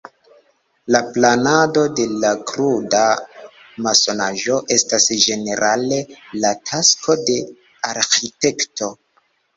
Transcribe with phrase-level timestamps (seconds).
[0.93, 3.03] La planado de la kruda
[3.89, 6.01] masonaĵo estas ĝenerale
[6.47, 7.37] la tasko de
[7.93, 8.91] arĥitekto.